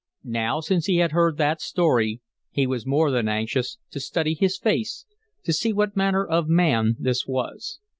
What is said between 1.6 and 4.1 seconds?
story he was more than anxious to